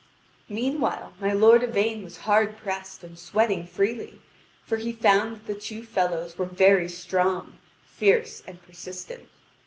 Meanwhile, 0.49 1.13
my 1.19 1.31
lord 1.31 1.61
Yvain 1.61 2.03
was 2.03 2.17
hard 2.25 2.57
pressed 2.57 3.03
and 3.03 3.19
sweating 3.19 3.67
freely, 3.67 4.19
for 4.65 4.77
he 4.77 4.91
found 4.93 5.35
that 5.35 5.45
the 5.45 5.53
two 5.61 5.83
fellows 5.83 6.39
were 6.39 6.45
very 6.47 6.89
strong, 6.89 7.59
fierce, 7.85 8.41
and 8.47 8.59
persistent. 8.63 9.29